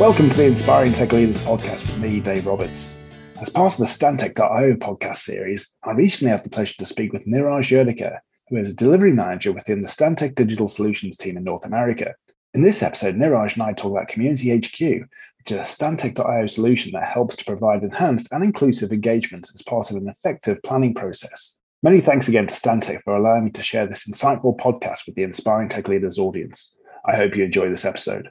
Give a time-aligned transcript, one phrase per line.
[0.00, 2.96] Welcome to the Inspiring Tech Leaders podcast with me, Dave Roberts.
[3.38, 7.26] As part of the Stantec.io podcast series, I recently had the pleasure to speak with
[7.26, 11.66] Niraj Yerdikar, who is a delivery manager within the Stantec Digital Solutions team in North
[11.66, 12.14] America.
[12.54, 16.92] In this episode, Niraj and I talk about Community HQ, which is a Stantec.io solution
[16.92, 21.58] that helps to provide enhanced and inclusive engagement as part of an effective planning process.
[21.82, 25.24] Many thanks again to Stantec for allowing me to share this insightful podcast with the
[25.24, 26.74] Inspiring Tech Leaders audience.
[27.04, 28.30] I hope you enjoy this episode.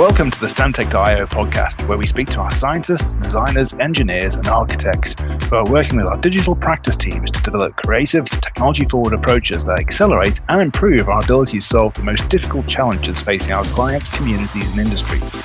[0.00, 5.14] Welcome to the Stantec.io podcast, where we speak to our scientists, designers, engineers, and architects
[5.50, 9.78] who are working with our digital practice teams to develop creative, technology forward approaches that
[9.78, 14.70] accelerate and improve our ability to solve the most difficult challenges facing our clients, communities,
[14.70, 15.36] and industries.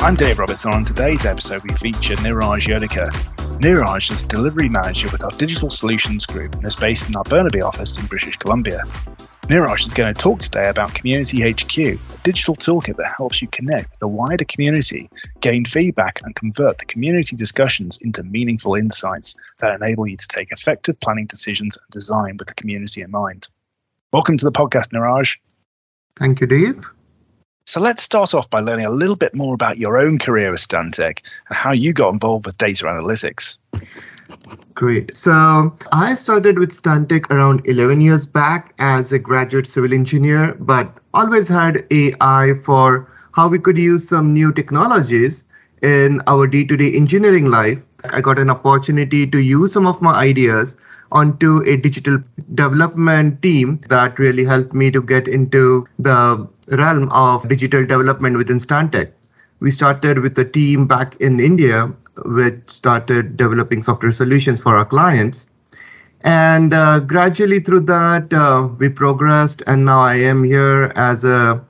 [0.00, 0.72] I'm Dave Robertson.
[0.72, 3.10] On today's episode, we feature Niraj Yerdikar.
[3.58, 7.24] Niraj is a delivery manager with our Digital Solutions Group and is based in our
[7.24, 8.82] Burnaby office in British Columbia.
[9.48, 13.48] Niraj is going to talk today about Community HQ, a digital toolkit that helps you
[13.48, 19.36] connect with the wider community, gain feedback, and convert the community discussions into meaningful insights
[19.58, 23.48] that enable you to take effective planning decisions and design with the community in mind.
[24.14, 25.36] Welcome to the podcast, Niraj.
[26.16, 26.82] Thank you, Dave.
[27.66, 30.58] So let's start off by learning a little bit more about your own career at
[30.58, 33.58] Stantec and how you got involved with data analytics.
[34.74, 35.16] Great.
[35.16, 40.98] So I started with Stantec around 11 years back as a graduate civil engineer, but
[41.14, 45.44] always had a eye for how we could use some new technologies
[45.82, 47.84] in our day-to-day engineering life.
[48.10, 50.76] I got an opportunity to use some of my ideas
[51.12, 52.18] onto a digital
[52.54, 58.58] development team that really helped me to get into the realm of digital development within
[58.58, 59.12] Stantec.
[59.60, 61.92] We started with a team back in India
[62.24, 65.46] which started developing software solutions for our clients.
[66.22, 71.64] And uh, gradually through that, uh, we progressed, and now I am here as a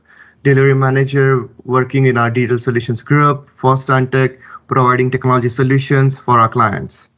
[0.44, 4.38] delivery manager working in our digital solutions group for Stantec,
[4.68, 7.08] providing technology solutions for our clients.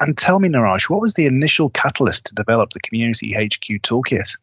[0.00, 4.36] And tell me, Niraj, what was the initial catalyst to develop the Community HQ toolkit?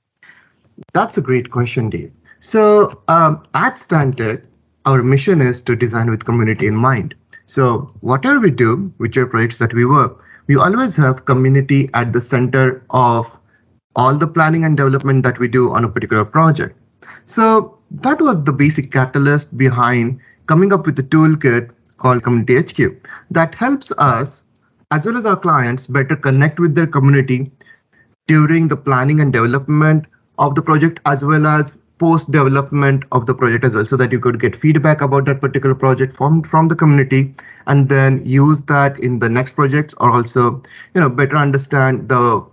[0.94, 2.14] That's a great question, Dave.
[2.40, 4.46] So um, at Stantec,
[4.86, 7.14] our mission is to design with community in mind.
[7.50, 12.22] So whatever we do, whichever projects that we work, we always have community at the
[12.22, 13.40] center of
[13.96, 16.78] all the planning and development that we do on a particular project.
[17.26, 23.08] So that was the basic catalyst behind coming up with a toolkit called Community HQ
[23.32, 24.44] that helps us,
[24.92, 27.52] as well as our clients, better connect with their community
[28.28, 30.06] during the planning and development
[30.38, 34.12] of the project, as well as post development of the project as well so that
[34.12, 37.36] you could get feedback about that particular project from from the community
[37.68, 40.64] and then use that in the next projects or also
[40.96, 42.46] you know better understand the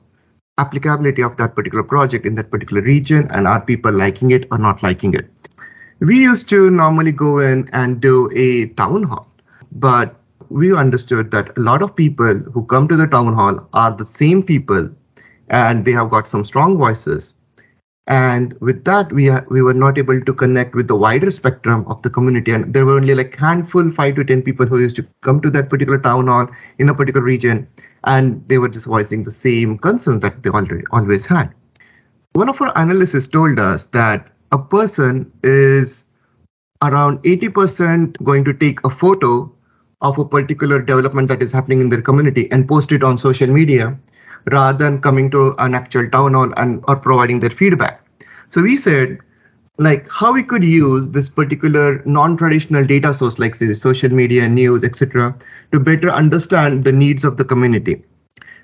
[0.59, 4.59] applicability of that particular project in that particular region and are people liking it or
[4.59, 5.29] not liking it.
[6.01, 9.29] We used to normally go in and do a town hall
[9.73, 10.17] but
[10.49, 14.07] we understood that a lot of people who come to the town hall are the
[14.07, 14.91] same people
[15.49, 17.35] and they have got some strong voices
[18.07, 22.03] and with that we we were not able to connect with the wider spectrum of
[22.03, 22.53] the community.
[22.53, 25.51] And there were only like handful 5 to 10 people who used to come to
[25.51, 27.67] that particular town hall in a particular region.
[28.05, 31.53] And they were just voicing the same concerns that they already always had.
[32.35, 36.05] One of our analysts told us that a person is
[36.83, 39.53] around 80% going to take a photo
[40.01, 43.49] of a particular development that is happening in their community and post it on social
[43.49, 43.99] media
[44.51, 48.03] rather than coming to an actual town hall and or providing their feedback.
[48.51, 49.19] So we said,
[49.79, 54.85] like how we could use this particular non-traditional data source like say social media news
[54.85, 55.37] etc
[55.73, 58.03] to better understand the needs of the community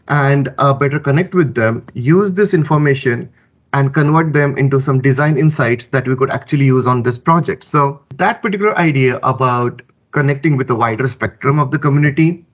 [0.08, 3.30] and uh, better connect with them use this information
[3.74, 7.62] and convert them into some design insights that we could actually use on this project
[7.62, 12.44] so that particular idea about connecting with a wider spectrum of the community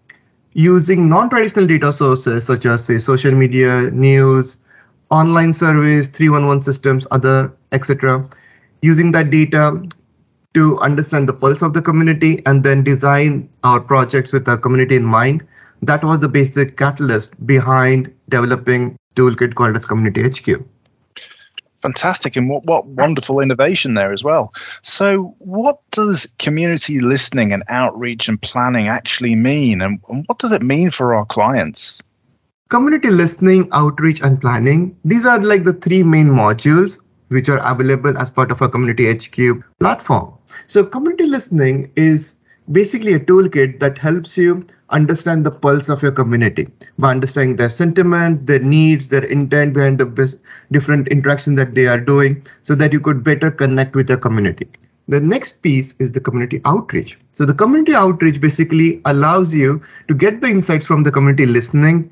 [0.58, 4.56] using non-traditional data sources such as say social media, news,
[5.08, 8.28] online surveys, 311 systems, other etc.
[8.82, 9.80] Using that data
[10.54, 14.96] to understand the pulse of the community and then design our projects with the community
[14.96, 15.46] in mind.
[15.82, 20.64] That was the basic catalyst behind developing toolkit called as Community HQ
[21.82, 24.52] fantastic and what, what wonderful innovation there as well.
[24.82, 30.52] So, what does community listening and outreach and planning actually mean, and, and what does
[30.52, 32.02] it mean for our clients?
[32.68, 38.16] Community listening, outreach, and planning, these are like the three main modules which are available
[38.18, 40.34] as part of our Community HQ platform.
[40.66, 42.34] So, community listening is
[42.70, 46.68] basically a toolkit that helps you understand the pulse of your community
[46.98, 50.38] by understanding their sentiment, their needs, their intent behind the
[50.72, 54.68] different interaction that they are doing so that you could better connect with your community.
[55.08, 57.18] The next piece is the community outreach.
[57.32, 62.10] So the community outreach basically allows you to get the insights from the community listening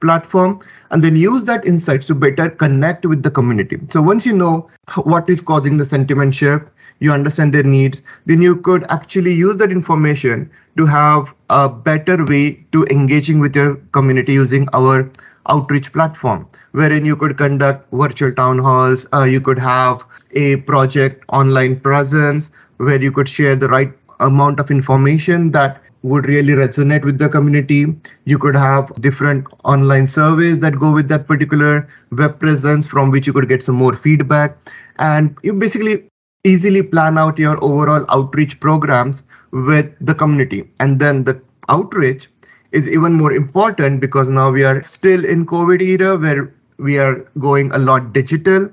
[0.00, 0.60] platform
[0.90, 3.78] and then use that insights to better connect with the community.
[3.88, 4.68] So once you know
[5.04, 6.68] what is causing the sentiment shift,
[7.00, 12.24] you understand their needs, then you could actually use that information to have a better
[12.24, 15.10] way to engaging with your community using our
[15.48, 21.22] outreach platform, wherein you could conduct virtual town halls, uh, you could have a project
[21.28, 27.04] online presence where you could share the right amount of information that would really resonate
[27.04, 27.86] with the community.
[28.24, 33.26] You could have different online surveys that go with that particular web presence from which
[33.26, 34.56] you could get some more feedback.
[34.98, 36.08] And you basically
[36.44, 40.68] easily plan out your overall outreach programs with the community.
[40.80, 42.28] And then the outreach
[42.72, 47.20] is even more important because now we are still in COVID era where we are
[47.38, 48.70] going a lot digital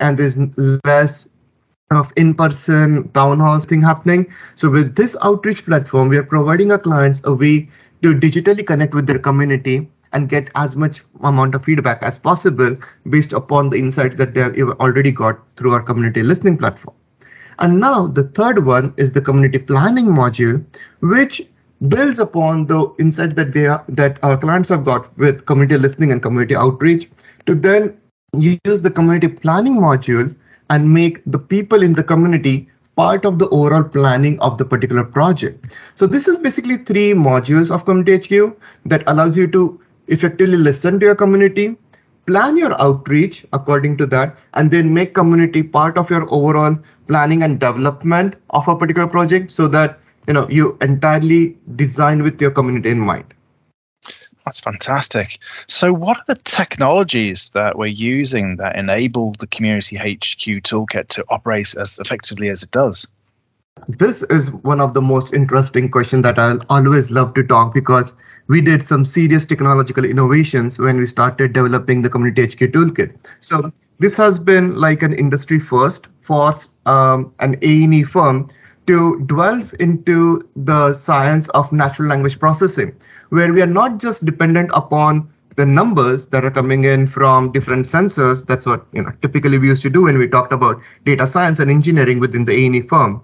[0.00, 0.36] and there's
[0.84, 1.28] less
[1.90, 4.26] of in-person town halls thing happening.
[4.54, 7.68] So with this outreach platform, we are providing our clients a way
[8.02, 12.76] to digitally connect with their community and get as much amount of feedback as possible
[13.08, 16.96] based upon the insights that they have already got through our community listening platform.
[17.58, 20.64] And now the third one is the community planning module,
[21.00, 21.42] which
[21.88, 26.12] builds upon the insight that they are, that our clients have got with community listening
[26.12, 27.10] and community outreach
[27.46, 27.98] to then
[28.36, 30.34] use the community planning module
[30.70, 35.04] and make the people in the community part of the overall planning of the particular
[35.04, 35.76] project.
[35.94, 41.00] So this is basically three modules of Community HQ that allows you to effectively listen
[41.00, 41.76] to your community,
[42.26, 46.78] plan your outreach according to that, and then make community part of your overall
[47.08, 52.40] planning and development of a particular project so that you know you entirely design with
[52.40, 53.34] your community in mind.
[54.44, 55.38] That's fantastic.
[55.68, 61.24] So, what are the technologies that we're using that enable the Community HQ toolkit to
[61.28, 63.06] operate as effectively as it does?
[63.86, 68.14] This is one of the most interesting questions that I'll always love to talk because
[68.48, 73.16] we did some serious technological innovations when we started developing the Community HQ toolkit.
[73.40, 76.54] So, this has been like an industry first for
[76.86, 78.48] um, an A&E firm
[78.86, 82.96] to delve into the science of natural language processing
[83.28, 87.84] where we are not just dependent upon the numbers that are coming in from different
[87.86, 88.44] sensors.
[88.44, 91.60] That's what you know typically we used to do when we talked about data science
[91.60, 93.22] and engineering within the A&E firm.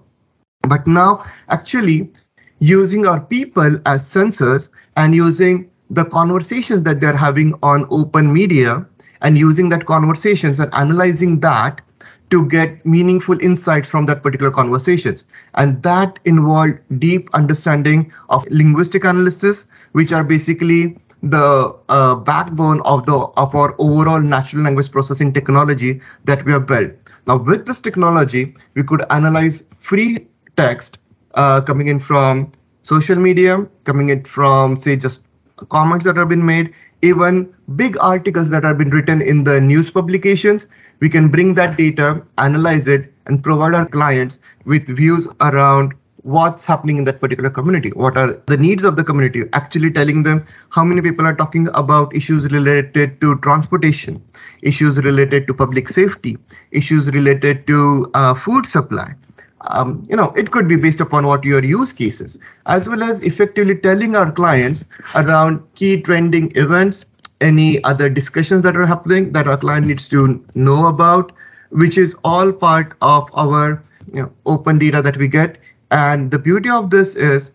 [0.61, 2.11] But now actually
[2.59, 4.69] using our people as sensors
[4.99, 8.85] and using the conversations that they're having on open media
[9.21, 11.81] and using that conversations and analyzing that
[12.29, 15.23] to get meaningful insights from that particular conversations.
[15.55, 23.05] And that involved deep understanding of linguistic analysis which are basically the uh, backbone of
[23.05, 26.91] the of our overall natural language processing technology that we have built.
[27.25, 30.99] Now with this technology we could analyze free text
[31.33, 32.51] uh, coming in from
[32.83, 35.25] social media coming in from say just
[35.69, 39.89] comments that have been made even big articles that have been written in the news
[39.91, 40.67] publications,
[40.99, 45.93] we can bring that data, analyze it, and provide our clients with views around
[46.23, 47.89] what's happening in that particular community.
[47.91, 49.43] What are the needs of the community?
[49.53, 54.21] Actually telling them how many people are talking about issues related to transportation
[54.61, 56.37] issues related to public safety
[56.71, 59.13] issues related to uh, food supply
[59.61, 63.21] um, you know, it could be based upon what your use cases, as well as
[63.21, 64.85] effectively telling our clients
[65.15, 67.05] around key trending events,
[67.41, 71.31] any other discussions that are happening that our client needs to know about,
[71.69, 75.57] which is all part of our you know, open data that we get.
[75.91, 77.51] And the beauty of this is,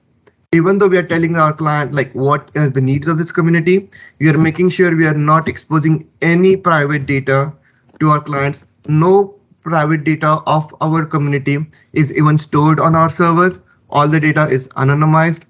[0.52, 3.88] even though we are telling our client like what are the needs of this community,
[4.20, 7.52] we are making sure we are not exposing any private data
[8.00, 8.66] to our clients.
[8.86, 9.33] No
[9.64, 11.58] private data of our community
[11.92, 13.60] is even stored on our servers.
[13.90, 15.42] All the data is anonymized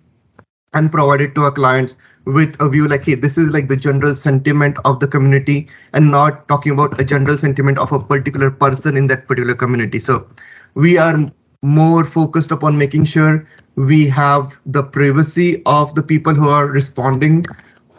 [0.72, 4.14] and provided to our clients with a view like, hey, this is like the general
[4.14, 8.96] sentiment of the community and not talking about a general sentiment of a particular person
[8.96, 9.98] in that particular community.
[9.98, 10.26] So
[10.74, 11.30] we are
[11.62, 17.44] more focused upon making sure we have the privacy of the people who are responding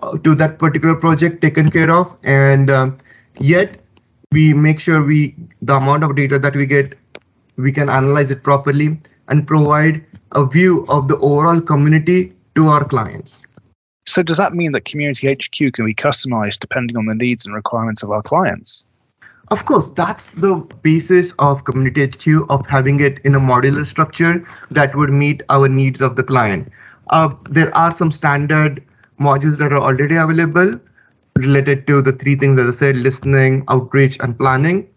[0.02, 2.98] uh, to that particular project taken care of and um,
[3.40, 3.85] yet
[4.36, 5.20] we make sure we
[5.62, 6.94] the amount of data that we get
[7.66, 8.88] we can analyze it properly
[9.30, 13.44] and provide a view of the overall community to our clients.
[14.06, 17.56] So does that mean that community hq can be customized depending on the needs and
[17.56, 18.86] requirements of our clients?
[19.56, 20.56] Of course that's the
[20.90, 24.34] basis of community hq of having it in a modular structure
[24.80, 26.70] that would meet our needs of the client.
[27.12, 28.84] Uh, there are some standard
[29.30, 30.80] modules that are already available
[31.40, 34.88] related to the three things, as I said, listening, outreach, and planning.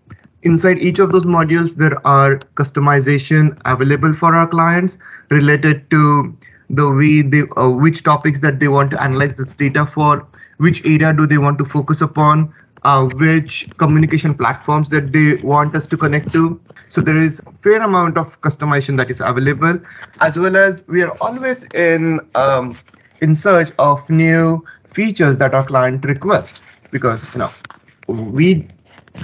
[0.44, 4.98] Inside each of those modules, there are customization available for our clients
[5.30, 6.36] related to
[6.70, 10.26] the way they, uh, which topics that they want to analyze this data for,
[10.58, 12.54] which area do they want to focus upon,
[12.84, 16.60] uh, which communication platforms that they want us to connect to.
[16.88, 19.80] So there is a fair amount of customization that is available,
[20.20, 22.76] as well as we are always in um,
[23.20, 27.50] in search of new features that our client request because you know
[28.08, 28.66] we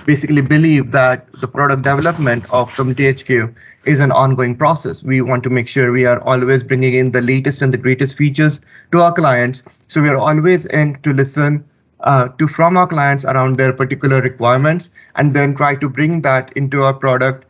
[0.06, 3.54] basically believe that the product development of Community HQ
[3.84, 5.02] is an ongoing process.
[5.02, 8.16] We want to make sure we are always bringing in the latest and the greatest
[8.16, 8.60] features
[8.92, 9.62] to our clients.
[9.88, 11.64] So we are always in to listen
[12.00, 16.52] uh, to from our clients around their particular requirements and then try to bring that
[16.54, 17.46] into our product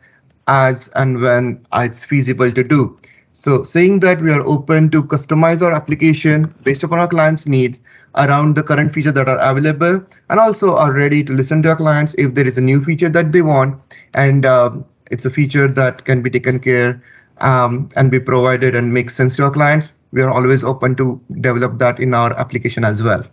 [0.47, 2.97] as and when it's feasible to do.
[3.33, 7.79] So saying that we are open to customize our application based upon our clients' needs
[8.17, 11.75] around the current features that are available, and also are ready to listen to our
[11.75, 13.79] clients if there is a new feature that they want,
[14.13, 14.71] and uh,
[15.11, 17.01] it's a feature that can be taken care
[17.39, 19.93] um, and be provided and make sense to our clients.
[20.11, 23.25] We are always open to develop that in our application as well.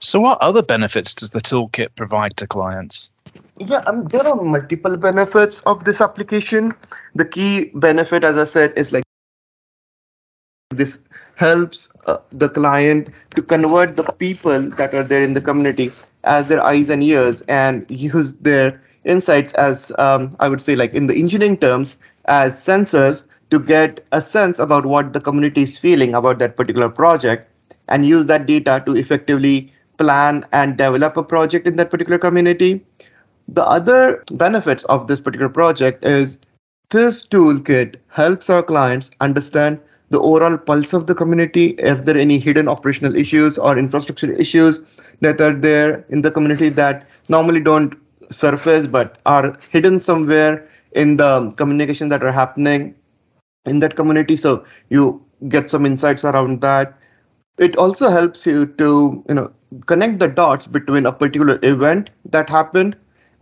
[0.00, 3.10] So, what other benefits does the toolkit provide to clients?
[3.58, 6.72] Yeah, um, there are multiple benefits of this application.
[7.14, 9.03] The key benefit, as I said, is like
[10.76, 10.98] this
[11.36, 15.90] helps uh, the client to convert the people that are there in the community
[16.22, 20.94] as their eyes and ears and use their insights as um, i would say like
[20.94, 25.78] in the engineering terms as sensors to get a sense about what the community is
[25.78, 27.50] feeling about that particular project
[27.88, 32.84] and use that data to effectively plan and develop a project in that particular community.
[33.48, 36.38] The other benefits of this particular project is
[36.90, 39.80] this toolkit helps our clients understand
[40.14, 44.32] the overall pulse of the community, if there are any hidden operational issues or infrastructure
[44.32, 44.80] issues
[45.20, 47.94] that are there in the community that normally don't
[48.30, 52.94] surface but are hidden somewhere in the communication that are happening
[53.66, 54.36] in that community.
[54.36, 56.98] So you get some insights around that.
[57.58, 59.52] It also helps you to you know
[59.86, 62.96] connect the dots between a particular event that happened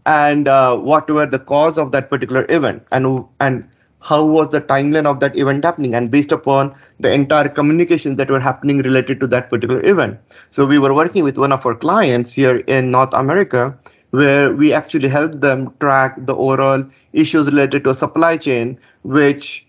[0.06, 3.68] and uh, what were the cause of that particular event and and
[4.02, 8.30] how was the timeline of that event happening and based upon the entire communications that
[8.30, 10.18] were happening related to that particular event.
[10.50, 13.78] So we were working with one of our clients here in north america
[14.10, 19.66] where we actually helped them track the overall issues related to a supply chain which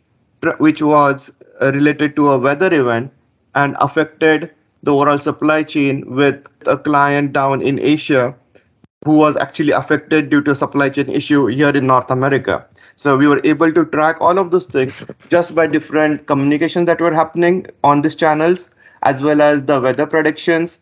[0.57, 3.11] which was uh, related to a weather event
[3.55, 8.35] and affected the overall supply chain with a client down in asia
[9.05, 13.17] who was actually affected due to a supply chain issue here in north america so
[13.17, 17.13] we were able to track all of those things just by different communications that were
[17.13, 18.69] happening on these channels,
[19.03, 20.79] as well as the weather predictions,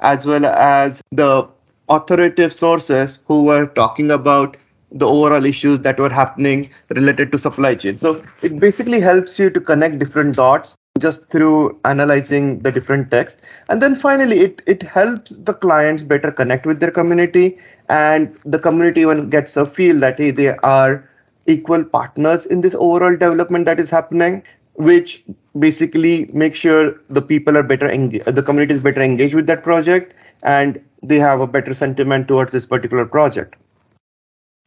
[0.00, 1.48] as well as the
[1.88, 4.56] authoritative sources who were talking about
[4.90, 7.98] the overall issues that were happening related to supply chain.
[7.98, 13.40] So it basically helps you to connect different dots just through analyzing the different text
[13.70, 17.56] and then finally it it helps the clients better connect with their community
[17.88, 21.08] and the community even gets a feel that hey they are
[21.46, 24.42] equal partners in this overall development that is happening
[24.74, 25.24] which
[25.58, 29.62] basically make sure the people are better engaged, the community is better engaged with that
[29.62, 33.56] project and they have a better sentiment towards this particular project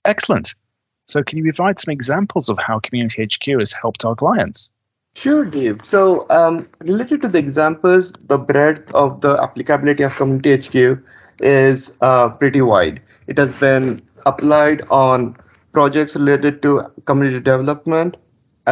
[0.03, 0.53] excellent
[1.07, 4.69] so can you provide some examples of how community hq has helped our clients
[5.15, 5.79] Sure, Dave.
[5.83, 11.01] So, um, related to the examples, the breadth of the applicability of Community HQ
[11.39, 13.01] is uh, pretty wide.
[13.27, 15.37] It has been applied on
[15.75, 18.17] projects related to community development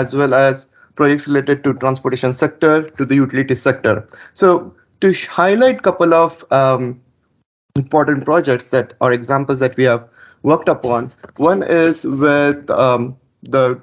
[0.01, 4.07] as well as projects related to transportation sector to the utility sector.
[4.33, 7.01] So to highlight couple of um,
[7.75, 10.07] important projects that are examples that we have
[10.43, 11.11] worked upon.
[11.37, 13.81] One is with um, the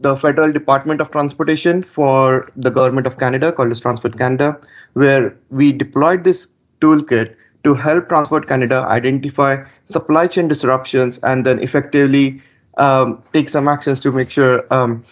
[0.00, 4.56] the federal department of transportation for the government of canada called as transport canada
[4.92, 6.46] where we deployed this
[6.80, 7.34] toolkit
[7.68, 12.40] to help Transport Canada identify supply chain disruptions and then effectively
[12.78, 15.04] um, take some actions to make sure um,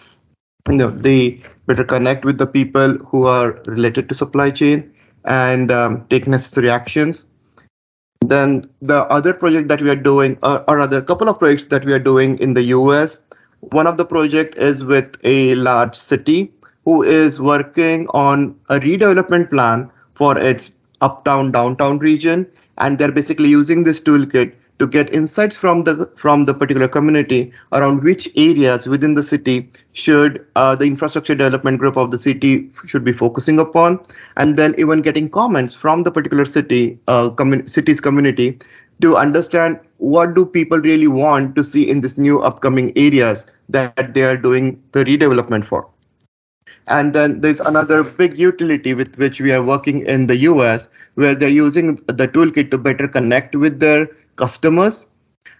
[0.69, 4.91] you know they better connect with the people who are related to supply chain
[5.25, 7.25] and um, take necessary actions.
[8.21, 11.85] Then the other project that we are doing, uh, or other couple of projects that
[11.85, 13.21] we are doing in the US.
[13.59, 16.53] One of the project is with a large city
[16.85, 20.71] who is working on a redevelopment plan for its
[21.01, 22.45] uptown downtown region
[22.77, 27.51] and they're basically using this toolkit to get insights from the from the particular community
[27.71, 32.69] around which areas within the city should uh, the infrastructure development group of the city
[32.85, 33.99] should be focusing upon
[34.35, 38.59] and then even getting comments from the particular city uh, commun- city's community
[39.01, 44.13] to understand what do people really want to see in this new upcoming areas that
[44.13, 45.87] they are doing the redevelopment for
[46.87, 51.35] and then there's another big utility with which we are working in the US, where
[51.35, 55.05] they're using the toolkit to better connect with their customers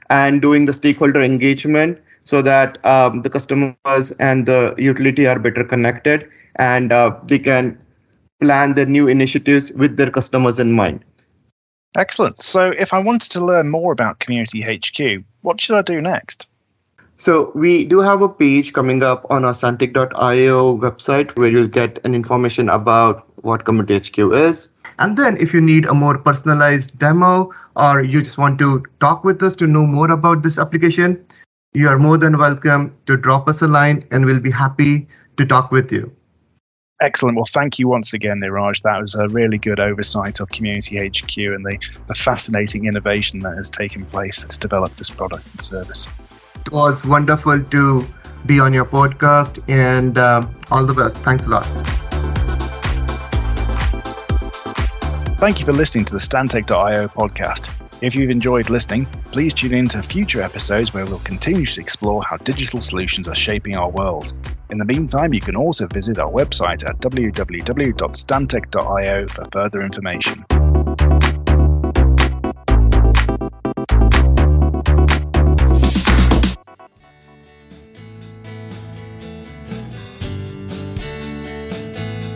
[0.10, 5.64] and doing the stakeholder engagement so that um, the customers and the utility are better
[5.64, 7.80] connected and uh, they can
[8.40, 11.04] plan their new initiatives with their customers in mind.
[11.96, 12.42] Excellent.
[12.42, 16.47] So, if I wanted to learn more about Community HQ, what should I do next?
[17.20, 22.00] So we do have a page coming up on our Stantec.io website where you'll get
[22.06, 24.70] an information about what Community HQ is.
[25.00, 29.24] And then if you need a more personalized demo or you just want to talk
[29.24, 31.26] with us to know more about this application,
[31.74, 35.08] you are more than welcome to drop us a line and we'll be happy
[35.38, 36.12] to talk with you.
[37.02, 37.36] Excellent.
[37.36, 38.84] Well, thank you once again, Niraj.
[38.84, 43.58] That was a really good oversight of Community HQ and the, the fascinating innovation that
[43.58, 46.06] has taken place to develop this product and service.
[46.68, 48.06] It was wonderful to
[48.46, 51.18] be on your podcast and um, all the best.
[51.20, 51.64] Thanks a lot.
[55.40, 57.72] Thank you for listening to the Stantec.io podcast.
[58.04, 62.22] If you've enjoyed listening, please tune in to future episodes where we'll continue to explore
[62.22, 64.34] how digital solutions are shaping our world.
[64.70, 70.46] In the meantime, you can also visit our website at www.stantec.io for further information.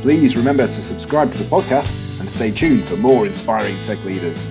[0.01, 4.50] Please remember to subscribe to the podcast and stay tuned for more inspiring tech leaders.